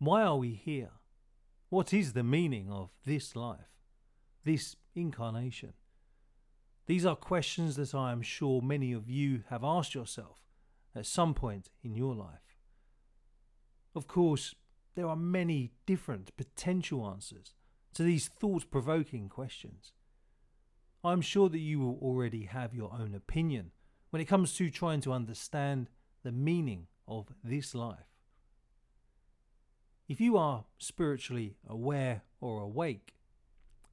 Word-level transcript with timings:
Why 0.00 0.22
are 0.22 0.38
we 0.38 0.54
here? 0.54 0.92
What 1.68 1.92
is 1.92 2.14
the 2.14 2.22
meaning 2.22 2.70
of 2.70 2.88
this 3.04 3.36
life, 3.36 3.68
this 4.44 4.74
incarnation? 4.94 5.74
These 6.86 7.04
are 7.04 7.14
questions 7.14 7.76
that 7.76 7.94
I 7.94 8.10
am 8.10 8.22
sure 8.22 8.62
many 8.62 8.94
of 8.94 9.10
you 9.10 9.44
have 9.50 9.62
asked 9.62 9.94
yourself 9.94 10.38
at 10.96 11.04
some 11.04 11.34
point 11.34 11.68
in 11.84 11.94
your 11.94 12.14
life. 12.14 12.56
Of 13.94 14.06
course, 14.06 14.54
there 14.94 15.06
are 15.06 15.16
many 15.16 15.72
different 15.84 16.34
potential 16.38 17.06
answers 17.06 17.52
to 17.92 18.02
these 18.02 18.28
thought 18.28 18.70
provoking 18.70 19.28
questions. 19.28 19.92
I'm 21.04 21.20
sure 21.20 21.50
that 21.50 21.58
you 21.58 21.78
will 21.78 21.98
already 22.00 22.46
have 22.46 22.74
your 22.74 22.90
own 22.90 23.14
opinion 23.14 23.72
when 24.08 24.22
it 24.22 24.28
comes 24.28 24.54
to 24.56 24.70
trying 24.70 25.02
to 25.02 25.12
understand 25.12 25.90
the 26.22 26.32
meaning 26.32 26.86
of 27.06 27.26
this 27.44 27.74
life. 27.74 28.09
If 30.10 30.20
you 30.20 30.36
are 30.36 30.64
spiritually 30.76 31.54
aware 31.68 32.22
or 32.40 32.62
awake, 32.62 33.14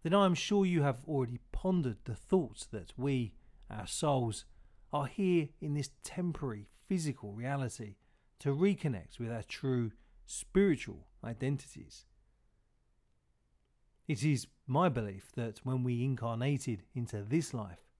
then 0.02 0.16
I 0.16 0.26
am 0.26 0.34
sure 0.34 0.66
you 0.66 0.82
have 0.82 1.04
already 1.08 1.40
pondered 1.52 1.98
the 2.05 2.16
thought 2.16 2.66
that 2.72 2.92
we, 2.98 3.36
our 3.70 3.86
souls, 3.86 4.44
are 4.92 5.06
here 5.06 5.50
in 5.62 5.76
this 5.76 5.92
temporary 6.04 6.70
physical 6.88 7.34
reality 7.34 7.98
to 8.40 8.50
reconnect 8.50 9.20
with 9.20 9.32
our 9.32 9.44
true 9.44 9.92
spiritual 10.26 11.06
identities. 11.23 12.08
It 14.08 14.23
is 14.23 14.48
my 14.66 14.90
belief 14.90 15.31
that 15.36 15.59
when 15.64 15.84
we 15.84 16.04
incarnated 16.04 16.81
into 16.95 17.22
this 17.22 17.54
life, 17.54 17.92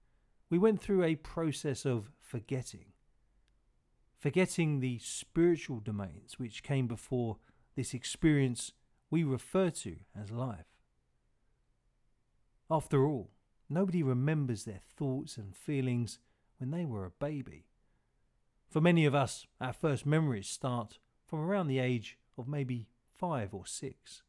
we 0.50 0.58
went 0.58 0.80
through 0.80 1.04
a 1.04 1.14
process 1.14 1.86
of 1.86 2.10
forgetting. 2.20 2.86
Forgetting 4.18 4.80
the 4.80 4.98
spiritual 4.98 5.78
domains 5.78 6.36
which 6.36 6.64
came 6.64 6.88
before 6.88 7.36
this 7.78 7.94
experience 7.94 8.72
we 9.08 9.22
refer 9.22 9.70
to 9.70 9.98
as 10.20 10.32
life. 10.32 10.66
After 12.68 13.06
all, 13.06 13.30
nobody 13.70 14.02
remembers 14.02 14.64
their 14.64 14.80
thoughts 14.96 15.36
and 15.36 15.54
feelings 15.54 16.18
when 16.58 16.72
they 16.72 16.84
were 16.84 17.04
a 17.04 17.24
baby. 17.24 17.66
For 18.68 18.80
many 18.80 19.06
of 19.06 19.14
us, 19.14 19.46
our 19.60 19.72
first 19.72 20.04
memories 20.04 20.48
start 20.48 20.98
from 21.24 21.38
around 21.38 21.68
the 21.68 21.78
age 21.78 22.18
of 22.36 22.48
maybe 22.48 22.88
five 23.16 23.54
or 23.54 23.64
six. 23.64 24.22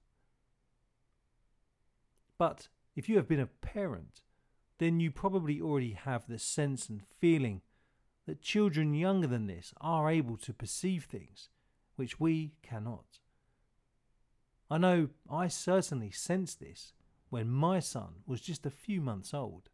But 2.38 2.68
if 2.96 3.10
you 3.10 3.16
have 3.16 3.28
been 3.28 3.40
a 3.40 3.48
parent, 3.48 4.22
then 4.78 5.00
you 5.00 5.10
probably 5.10 5.60
already 5.60 5.94
have 5.94 6.28
the 6.28 6.38
sense 6.38 6.88
and 6.88 7.02
feeling 7.20 7.62
that 8.28 8.44
children 8.44 8.94
younger 8.94 9.26
than 9.26 9.48
this 9.48 9.74
are 9.82 10.08
able 10.08 10.38
to 10.38 10.54
perceive 10.54 11.06
things 11.06 11.50
which 11.96 12.20
we 12.20 12.54
cannot. 12.62 13.19
I 14.70 14.78
know 14.78 15.10
I 15.30 15.48
certainly 15.48 16.12
sensed 16.12 16.60
this 16.60 16.94
when 17.30 17.50
my 17.50 17.80
son 17.80 18.24
was 18.26 18.42
just 18.42 18.66
a 18.66 18.72
few 18.72 19.02
months 19.02 19.34
old. 19.34 19.70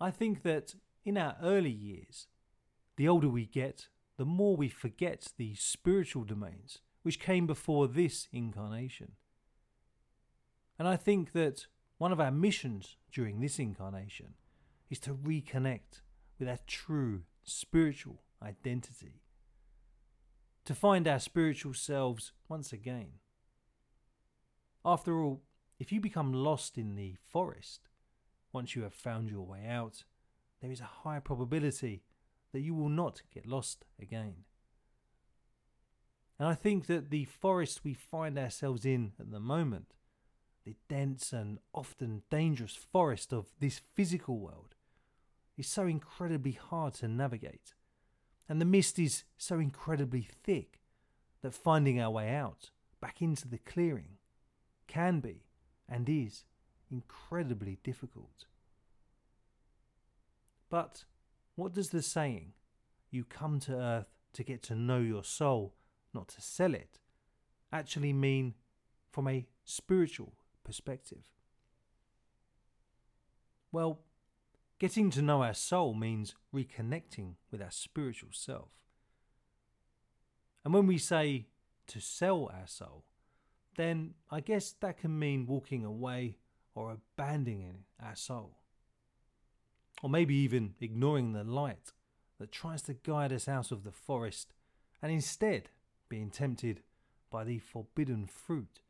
I 0.00 0.10
think 0.10 0.42
that 0.42 0.74
in 1.04 1.18
our 1.18 1.36
early 1.42 1.70
years, 1.70 2.26
the 2.96 3.08
older 3.08 3.28
we 3.28 3.46
get, 3.46 3.88
the 4.16 4.24
more 4.24 4.56
we 4.56 4.68
forget 4.68 5.32
the 5.36 5.54
spiritual 5.54 6.24
domains 6.24 6.78
which 7.02 7.20
came 7.20 7.46
before 7.46 7.86
this 7.86 8.26
incarnation. 8.32 9.12
And 10.78 10.88
I 10.88 10.96
think 10.96 11.32
that 11.32 11.66
one 11.98 12.12
of 12.12 12.20
our 12.20 12.32
missions 12.32 12.96
during 13.12 13.40
this 13.40 13.58
incarnation 13.58 14.34
is 14.90 14.98
to 15.00 15.14
reconnect 15.14 16.00
with 16.38 16.48
our 16.48 16.58
true 16.66 17.22
spiritual 17.44 18.22
identity, 18.42 19.22
to 20.64 20.74
find 20.74 21.06
our 21.06 21.20
spiritual 21.20 21.74
selves 21.74 22.32
once 22.48 22.72
again. 22.72 23.12
After 24.86 25.20
all, 25.20 25.42
if 25.80 25.90
you 25.90 26.00
become 26.00 26.32
lost 26.32 26.78
in 26.78 26.94
the 26.94 27.16
forest, 27.32 27.88
once 28.52 28.76
you 28.76 28.82
have 28.82 28.94
found 28.94 29.28
your 29.28 29.44
way 29.44 29.66
out, 29.66 30.04
there 30.62 30.70
is 30.70 30.80
a 30.80 30.84
high 30.84 31.18
probability 31.18 32.04
that 32.52 32.60
you 32.60 32.72
will 32.72 32.88
not 32.88 33.22
get 33.34 33.48
lost 33.48 33.84
again. 34.00 34.44
And 36.38 36.46
I 36.46 36.54
think 36.54 36.86
that 36.86 37.10
the 37.10 37.24
forest 37.24 37.80
we 37.82 37.94
find 37.94 38.38
ourselves 38.38 38.84
in 38.84 39.12
at 39.18 39.32
the 39.32 39.40
moment 39.40 39.94
the 40.64 40.76
dense 40.88 41.32
and 41.32 41.58
often 41.74 42.22
dangerous 42.30 42.76
forest 42.76 43.32
of 43.32 43.46
this 43.58 43.80
physical 43.94 44.38
world 44.38 44.76
is 45.56 45.66
so 45.66 45.86
incredibly 45.86 46.52
hard 46.52 46.94
to 46.94 47.08
navigate, 47.08 47.74
and 48.48 48.60
the 48.60 48.64
mist 48.64 49.00
is 49.00 49.24
so 49.36 49.58
incredibly 49.58 50.28
thick 50.44 50.80
that 51.42 51.54
finding 51.54 52.00
our 52.00 52.10
way 52.10 52.30
out 52.30 52.70
back 53.00 53.20
into 53.20 53.48
the 53.48 53.58
clearing 53.58 54.18
can 54.86 55.20
be 55.20 55.44
and 55.88 56.08
is 56.08 56.44
incredibly 56.90 57.78
difficult. 57.82 58.46
But 60.68 61.04
what 61.54 61.72
does 61.72 61.90
the 61.90 62.02
saying, 62.02 62.52
you 63.10 63.24
come 63.24 63.60
to 63.60 63.74
earth 63.74 64.12
to 64.32 64.44
get 64.44 64.62
to 64.64 64.74
know 64.74 64.98
your 64.98 65.24
soul, 65.24 65.74
not 66.12 66.28
to 66.28 66.40
sell 66.40 66.74
it, 66.74 66.98
actually 67.72 68.12
mean 68.12 68.54
from 69.10 69.28
a 69.28 69.46
spiritual 69.64 70.34
perspective? 70.64 71.30
Well, 73.72 74.00
getting 74.78 75.10
to 75.10 75.22
know 75.22 75.42
our 75.42 75.54
soul 75.54 75.94
means 75.94 76.34
reconnecting 76.54 77.34
with 77.50 77.62
our 77.62 77.70
spiritual 77.70 78.30
self. 78.32 78.68
And 80.64 80.74
when 80.74 80.86
we 80.86 80.98
say 80.98 81.46
to 81.88 82.00
sell 82.00 82.50
our 82.52 82.66
soul, 82.66 83.04
then 83.76 84.14
I 84.30 84.40
guess 84.40 84.72
that 84.80 84.98
can 84.98 85.18
mean 85.18 85.46
walking 85.46 85.84
away 85.84 86.38
or 86.74 86.92
abandoning 86.92 87.84
our 88.02 88.16
soul. 88.16 88.58
Or 90.02 90.10
maybe 90.10 90.34
even 90.34 90.74
ignoring 90.80 91.32
the 91.32 91.44
light 91.44 91.92
that 92.38 92.52
tries 92.52 92.82
to 92.82 92.94
guide 92.94 93.32
us 93.32 93.48
out 93.48 93.72
of 93.72 93.84
the 93.84 93.92
forest 93.92 94.52
and 95.02 95.10
instead 95.10 95.70
being 96.08 96.30
tempted 96.30 96.82
by 97.30 97.44
the 97.44 97.58
forbidden 97.58 98.26
fruit 98.26 98.80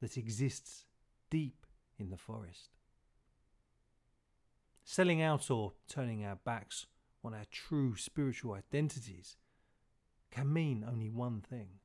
that 0.00 0.16
exists 0.16 0.84
deep 1.30 1.66
in 1.98 2.10
the 2.10 2.16
forest. 2.16 2.70
Selling 4.84 5.20
out 5.20 5.50
or 5.50 5.72
turning 5.88 6.24
our 6.24 6.36
backs 6.36 6.86
on 7.24 7.34
our 7.34 7.46
true 7.50 7.96
spiritual 7.96 8.52
identities 8.52 9.36
can 10.30 10.52
mean 10.52 10.84
only 10.86 11.08
one 11.08 11.40
thing 11.40 11.80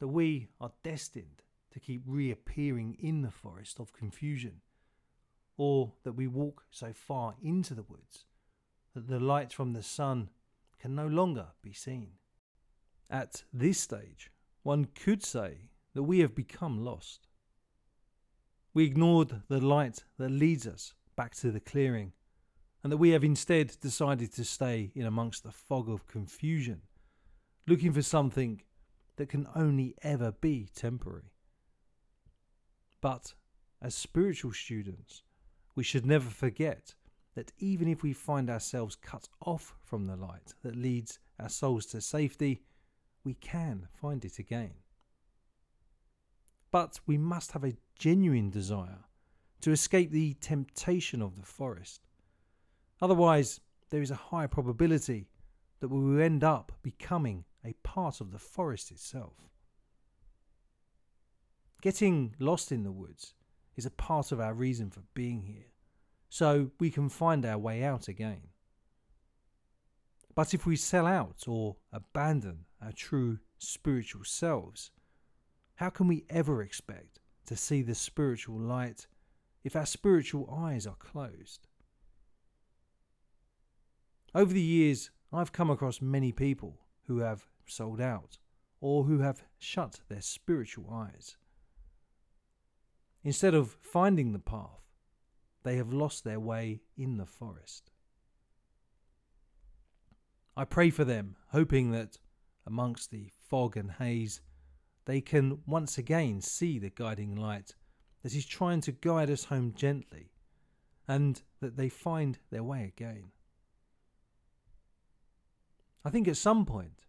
that 0.00 0.08
we 0.08 0.48
are 0.60 0.72
destined 0.82 1.42
to 1.72 1.80
keep 1.80 2.02
reappearing 2.06 2.96
in 2.98 3.22
the 3.22 3.30
forest 3.30 3.78
of 3.78 3.92
confusion, 3.92 4.60
or 5.56 5.92
that 6.04 6.12
we 6.12 6.26
walk 6.26 6.64
so 6.70 6.92
far 6.92 7.34
into 7.42 7.74
the 7.74 7.82
woods 7.82 8.24
that 8.94 9.08
the 9.08 9.20
light 9.20 9.52
from 9.52 9.72
the 9.72 9.82
sun 9.82 10.30
can 10.80 10.94
no 10.94 11.06
longer 11.06 11.48
be 11.62 11.72
seen. 11.72 12.12
At 13.10 13.42
this 13.52 13.80
stage, 13.80 14.30
one 14.62 14.86
could 14.86 15.24
say 15.24 15.70
that 15.94 16.04
we 16.04 16.20
have 16.20 16.34
become 16.34 16.84
lost. 16.84 17.26
We 18.74 18.84
ignored 18.84 19.42
the 19.48 19.60
light 19.60 20.04
that 20.18 20.30
leads 20.30 20.66
us 20.66 20.94
back 21.16 21.34
to 21.36 21.50
the 21.50 21.60
clearing, 21.60 22.12
and 22.82 22.92
that 22.92 22.98
we 22.98 23.10
have 23.10 23.24
instead 23.24 23.76
decided 23.80 24.32
to 24.34 24.44
stay 24.44 24.92
in 24.94 25.04
amongst 25.04 25.42
the 25.42 25.50
fog 25.50 25.88
of 25.88 26.06
confusion, 26.06 26.82
looking 27.66 27.92
for 27.92 28.02
something 28.02 28.62
that 29.18 29.28
can 29.28 29.46
only 29.54 29.94
ever 30.02 30.32
be 30.32 30.68
temporary. 30.74 31.32
But 33.00 33.34
as 33.82 33.94
spiritual 33.94 34.52
students, 34.52 35.22
we 35.74 35.84
should 35.84 36.06
never 36.06 36.28
forget 36.28 36.94
that 37.34 37.52
even 37.58 37.86
if 37.86 38.02
we 38.02 38.12
find 38.12 38.50
ourselves 38.50 38.96
cut 38.96 39.28
off 39.44 39.74
from 39.84 40.06
the 40.06 40.16
light 40.16 40.54
that 40.62 40.74
leads 40.74 41.18
our 41.38 41.48
souls 41.48 41.86
to 41.86 42.00
safety, 42.00 42.62
we 43.22 43.34
can 43.34 43.86
find 44.00 44.24
it 44.24 44.38
again. 44.38 44.72
But 46.70 46.98
we 47.06 47.18
must 47.18 47.52
have 47.52 47.64
a 47.64 47.76
genuine 47.98 48.50
desire 48.50 49.04
to 49.60 49.72
escape 49.72 50.10
the 50.10 50.34
temptation 50.34 51.22
of 51.22 51.36
the 51.36 51.46
forest. 51.46 52.00
Otherwise, 53.00 53.60
there 53.90 54.02
is 54.02 54.10
a 54.10 54.16
high 54.16 54.46
probability 54.46 55.28
that 55.80 55.88
we 55.88 56.00
will 56.00 56.20
end 56.20 56.42
up 56.42 56.72
becoming 56.82 57.44
a 57.64 57.74
part 57.82 58.20
of 58.20 58.30
the 58.30 58.38
forest 58.38 58.90
itself. 58.90 59.34
Getting 61.80 62.34
lost 62.38 62.72
in 62.72 62.82
the 62.82 62.92
woods 62.92 63.34
is 63.76 63.86
a 63.86 63.90
part 63.90 64.32
of 64.32 64.40
our 64.40 64.54
reason 64.54 64.90
for 64.90 65.02
being 65.14 65.42
here, 65.42 65.72
so 66.28 66.70
we 66.80 66.90
can 66.90 67.08
find 67.08 67.46
our 67.46 67.58
way 67.58 67.84
out 67.84 68.08
again. 68.08 68.48
But 70.34 70.54
if 70.54 70.66
we 70.66 70.76
sell 70.76 71.06
out 71.06 71.44
or 71.46 71.76
abandon 71.92 72.64
our 72.82 72.92
true 72.92 73.38
spiritual 73.58 74.24
selves, 74.24 74.90
how 75.76 75.90
can 75.90 76.08
we 76.08 76.24
ever 76.28 76.62
expect 76.62 77.20
to 77.46 77.56
see 77.56 77.82
the 77.82 77.94
spiritual 77.94 78.58
light 78.58 79.06
if 79.64 79.76
our 79.76 79.86
spiritual 79.86 80.52
eyes 80.52 80.86
are 80.86 80.96
closed? 80.96 81.66
Over 84.34 84.52
the 84.52 84.60
years, 84.60 85.10
I've 85.32 85.52
come 85.52 85.70
across 85.70 86.00
many 86.00 86.32
people 86.32 86.80
who 87.08 87.18
have 87.18 87.46
sold 87.66 88.00
out 88.00 88.38
or 88.80 89.04
who 89.04 89.18
have 89.18 89.42
shut 89.58 90.00
their 90.08 90.20
spiritual 90.20 90.88
eyes. 90.92 91.36
Instead 93.24 93.54
of 93.54 93.76
finding 93.80 94.32
the 94.32 94.38
path, 94.38 94.84
they 95.64 95.76
have 95.76 95.92
lost 95.92 96.22
their 96.22 96.38
way 96.38 96.80
in 96.96 97.16
the 97.16 97.26
forest. 97.26 97.90
I 100.56 100.64
pray 100.64 100.90
for 100.90 101.04
them, 101.04 101.36
hoping 101.50 101.90
that 101.92 102.18
amongst 102.66 103.10
the 103.10 103.30
fog 103.40 103.76
and 103.76 103.90
haze, 103.92 104.40
they 105.06 105.20
can 105.20 105.60
once 105.66 105.98
again 105.98 106.40
see 106.40 106.78
the 106.78 106.90
guiding 106.90 107.34
light 107.34 107.74
that 108.22 108.34
is 108.34 108.46
trying 108.46 108.80
to 108.82 108.92
guide 108.92 109.30
us 109.30 109.44
home 109.44 109.72
gently, 109.74 110.32
and 111.06 111.42
that 111.60 111.76
they 111.76 111.88
find 111.88 112.38
their 112.50 112.62
way 112.62 112.84
again. 112.84 113.32
I 116.08 116.10
think 116.10 116.26
at 116.26 116.38
some 116.38 116.64
point 116.64 117.04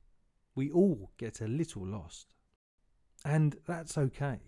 we 0.55 0.69
all 0.69 1.11
get 1.17 1.39
a 1.39 1.47
little 1.47 1.87
lost, 1.87 2.35
and 3.23 3.55
that's 3.65 3.97
okay. 3.97 4.41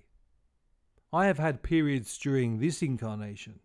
I 1.14 1.28
have 1.28 1.38
had 1.38 1.64
periods 1.64 2.18
during 2.18 2.60
this 2.60 2.82
incarnation 2.82 3.62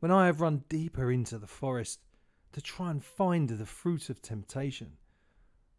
when 0.00 0.10
I 0.10 0.26
have 0.26 0.40
run 0.40 0.64
deeper 0.68 1.12
into 1.12 1.38
the 1.38 1.46
forest 1.46 2.00
to 2.54 2.60
try 2.60 2.90
and 2.90 3.04
find 3.04 3.48
the 3.48 3.66
fruit 3.66 4.10
of 4.10 4.20
temptation 4.20 4.94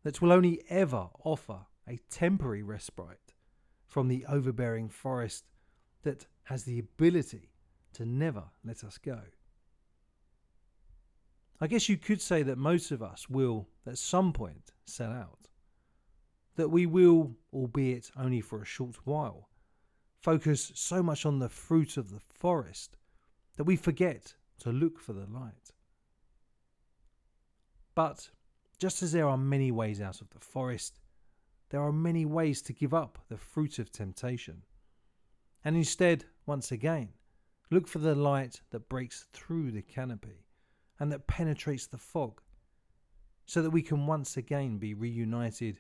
that 0.04 0.22
will 0.22 0.32
only 0.32 0.62
ever 0.70 1.10
offer 1.26 1.66
a 1.86 2.00
temporary 2.10 2.64
respite 2.64 3.34
from 3.86 4.08
the 4.08 4.26
overbearing 4.30 4.88
forest 4.88 5.44
that 6.04 6.26
has 6.44 6.64
the 6.64 6.80
ability 6.80 7.52
to 7.96 8.06
never 8.06 8.46
let 8.64 8.82
us 8.86 8.98
go. 8.98 9.24
I 11.60 11.66
guess 11.66 11.90
you 11.90 11.98
could 11.98 12.22
say 12.22 12.44
that 12.44 12.60
most 12.60 12.92
of 12.92 13.02
us 13.02 13.28
will, 13.30 13.68
at 13.88 13.98
some 13.98 14.32
point, 14.32 14.74
sell 14.86 15.12
out. 15.12 15.48
That 16.56 16.70
we 16.70 16.86
will, 16.86 17.36
albeit 17.52 18.12
only 18.16 18.42
for 18.42 18.62
a 18.62 18.66
short 18.66 18.96
while, 19.06 19.50
focus 20.22 20.72
so 20.76 21.02
much 21.02 21.26
on 21.26 21.40
the 21.40 21.50
fruit 21.50 21.98
of 21.98 22.12
the 22.12 22.20
forest 22.20 22.98
that 23.56 23.64
we 23.64 23.76
forget 23.76 24.36
to 24.60 24.72
look 24.72 25.00
for 25.00 25.14
the 25.14 25.26
light. 25.26 25.72
But 27.96 28.30
just 28.78 29.02
as 29.02 29.12
there 29.12 29.28
are 29.28 29.38
many 29.38 29.72
ways 29.72 30.00
out 30.00 30.22
of 30.22 30.30
the 30.30 30.40
forest, 30.40 31.00
there 31.70 31.82
are 31.82 31.92
many 31.92 32.26
ways 32.26 32.62
to 32.64 32.74
give 32.74 32.94
up 32.94 33.18
the 33.30 33.38
fruit 33.38 33.80
of 33.80 33.92
temptation. 33.92 34.62
And 35.66 35.76
instead, 35.76 36.26
once 36.46 36.72
again, 36.72 37.10
look 37.72 37.88
for 37.88 37.98
the 37.98 38.14
light 38.14 38.62
that 38.70 38.90
breaks 38.90 39.26
through 39.34 39.72
the 39.72 39.82
canopy 39.82 40.47
and 41.00 41.12
that 41.12 41.28
penetrates 41.28 41.88
the 41.88 41.98
fog, 41.98 42.42
so 43.46 43.62
that 43.62 43.70
we 43.70 43.82
can 43.82 44.08
once 44.08 44.36
again 44.36 44.78
be 44.78 44.94
reunited 44.94 45.80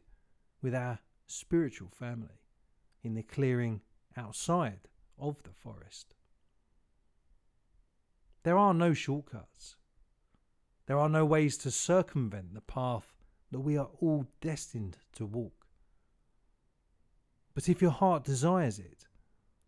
with 0.61 0.73
our 0.73 0.99
spiritual 1.25 1.89
family 1.89 2.41
in 3.03 3.13
the 3.13 3.23
clearing 3.23 3.81
outside 4.15 4.87
of 5.19 5.41
the 5.43 5.51
forest. 5.51 6.15
There 8.43 8.57
are 8.57 8.73
no 8.73 8.93
shortcuts. 8.93 9.75
There 10.85 10.97
are 10.97 11.09
no 11.09 11.25
ways 11.25 11.57
to 11.59 11.71
circumvent 11.71 12.53
the 12.53 12.61
path 12.61 13.13
that 13.51 13.59
we 13.59 13.77
are 13.77 13.89
all 13.99 14.25
destined 14.39 14.97
to 15.15 15.25
walk. 15.25 15.67
But 17.53 17.67
if 17.67 17.81
your 17.81 17.91
heart 17.91 18.23
desires 18.23 18.79
it, 18.79 19.07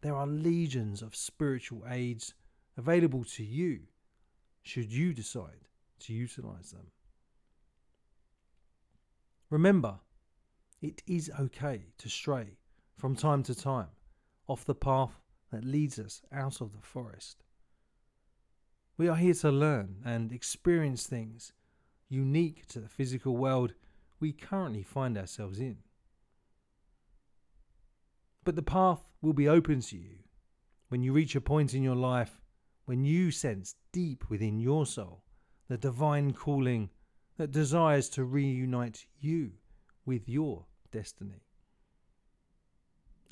there 0.01 0.15
are 0.15 0.27
legions 0.27 1.01
of 1.01 1.15
spiritual 1.15 1.83
aids 1.89 2.33
available 2.77 3.25
to 3.25 3.43
you 3.43 3.81
should 4.63 4.91
you 4.91 5.13
decide 5.13 5.67
to 5.99 6.13
utilize 6.13 6.71
them. 6.71 6.87
Remember, 9.49 9.99
it 10.81 11.01
is 11.07 11.31
okay 11.39 11.87
to 11.97 12.09
stray 12.09 12.57
from 12.95 13.15
time 13.15 13.43
to 13.43 13.55
time 13.55 13.89
off 14.47 14.65
the 14.65 14.75
path 14.75 15.21
that 15.51 15.63
leads 15.63 15.99
us 15.99 16.21
out 16.31 16.61
of 16.61 16.73
the 16.73 16.81
forest. 16.81 17.43
We 18.97 19.07
are 19.07 19.15
here 19.15 19.33
to 19.35 19.51
learn 19.51 19.97
and 20.05 20.31
experience 20.31 21.07
things 21.07 21.53
unique 22.09 22.67
to 22.67 22.79
the 22.79 22.89
physical 22.89 23.37
world 23.37 23.73
we 24.19 24.33
currently 24.33 24.83
find 24.83 25.17
ourselves 25.17 25.59
in. 25.59 25.77
But 28.43 28.55
the 28.55 28.61
path 28.61 29.03
will 29.21 29.33
be 29.33 29.47
open 29.47 29.81
to 29.81 29.97
you 29.97 30.17
when 30.89 31.03
you 31.03 31.13
reach 31.13 31.35
a 31.35 31.41
point 31.41 31.73
in 31.73 31.83
your 31.83 31.95
life 31.95 32.41
when 32.89 33.05
you 33.05 33.29
sense 33.29 33.75
deep 33.91 34.27
within 34.31 34.57
your 34.57 34.83
soul 34.83 35.21
the 35.67 35.77
divine 35.77 36.33
calling 36.33 36.89
that 37.37 37.51
desires 37.51 38.09
to 38.09 38.23
reunite 38.23 39.05
you 39.19 39.51
with 40.07 40.27
your 40.27 40.65
destiny. 40.91 41.43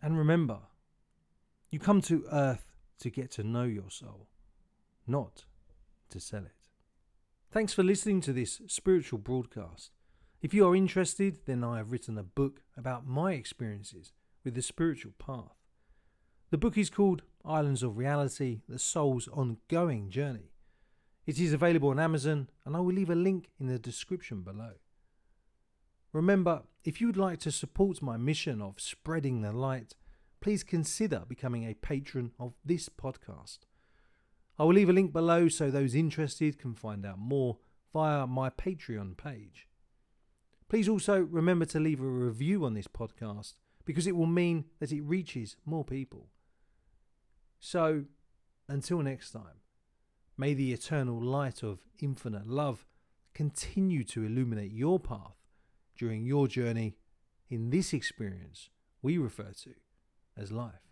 And 0.03 0.15
remember, 0.15 0.59
you 1.71 1.79
come 1.79 2.01
to 2.01 2.27
earth 2.31 2.71
to 2.99 3.09
get 3.09 3.31
to 3.31 3.43
know 3.43 3.63
your 3.63 3.89
soul, 3.89 4.27
not 5.07 5.45
to 6.11 6.19
sell 6.19 6.43
it. 6.43 6.69
Thanks 7.49 7.73
for 7.73 7.81
listening 7.81 8.21
to 8.21 8.33
this 8.33 8.61
spiritual 8.67 9.17
broadcast. 9.17 9.89
If 10.39 10.53
you 10.53 10.67
are 10.67 10.75
interested, 10.75 11.39
then 11.47 11.63
I 11.63 11.77
have 11.77 11.91
written 11.91 12.19
a 12.19 12.23
book 12.23 12.61
about 12.77 13.07
my 13.07 13.31
experiences 13.33 14.13
with 14.43 14.53
the 14.53 14.61
spiritual 14.61 15.13
path. 15.17 15.56
The 16.49 16.57
book 16.57 16.77
is 16.77 16.89
called 16.89 17.23
Islands 17.43 17.83
of 17.83 17.97
Reality 17.97 18.61
The 18.69 18.79
Soul's 18.79 19.27
Ongoing 19.27 20.09
Journey. 20.09 20.53
It 21.25 21.41
is 21.41 21.51
available 21.51 21.89
on 21.89 21.99
Amazon, 21.99 22.47
and 22.65 22.73
I 22.73 22.79
will 22.79 22.93
leave 22.93 23.09
a 23.09 23.15
link 23.15 23.49
in 23.59 23.67
the 23.67 23.77
description 23.77 24.43
below. 24.43 24.75
Remember, 26.13 26.61
if 26.85 27.01
you 27.01 27.07
would 27.07 27.17
like 27.17 27.39
to 27.39 27.51
support 27.51 28.01
my 28.01 28.15
mission 28.15 28.61
of 28.61 28.79
spreading 28.79 29.41
the 29.41 29.51
light, 29.51 29.95
please 30.39 30.63
consider 30.63 31.23
becoming 31.27 31.65
a 31.65 31.73
patron 31.73 32.31
of 32.39 32.53
this 32.63 32.87
podcast. 32.87 33.59
I 34.57 34.63
will 34.63 34.75
leave 34.75 34.89
a 34.89 34.93
link 34.93 35.11
below 35.11 35.49
so 35.49 35.69
those 35.69 35.95
interested 35.95 36.57
can 36.57 36.75
find 36.75 37.05
out 37.05 37.19
more 37.19 37.57
via 37.91 38.25
my 38.25 38.51
Patreon 38.51 39.17
page. 39.17 39.67
Please 40.69 40.87
also 40.87 41.19
remember 41.19 41.65
to 41.65 41.79
leave 41.81 41.99
a 41.99 42.07
review 42.07 42.63
on 42.63 42.73
this 42.73 42.87
podcast 42.87 43.55
because 43.83 44.07
it 44.07 44.15
will 44.15 44.27
mean 44.27 44.63
that 44.79 44.93
it 44.93 45.01
reaches 45.01 45.57
more 45.65 45.83
people. 45.83 46.29
So, 47.69 48.05
until 48.69 48.99
next 48.99 49.31
time, 49.31 49.59
may 50.37 50.53
the 50.53 50.71
eternal 50.71 51.21
light 51.21 51.63
of 51.63 51.79
infinite 51.99 52.47
love 52.47 52.85
continue 53.33 54.05
to 54.05 54.23
illuminate 54.23 54.71
your 54.71 55.01
path 55.01 55.35
during 55.97 56.25
your 56.25 56.47
journey 56.47 56.95
in 57.49 57.69
this 57.69 57.91
experience 57.91 58.69
we 59.01 59.17
refer 59.17 59.51
to 59.63 59.73
as 60.37 60.49
life. 60.49 60.86